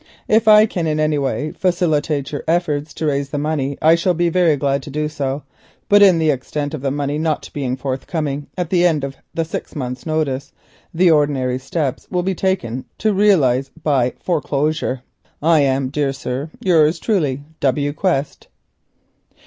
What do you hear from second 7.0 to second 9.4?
not being forthcoming at the end of